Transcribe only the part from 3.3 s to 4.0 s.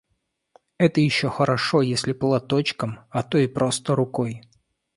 и просто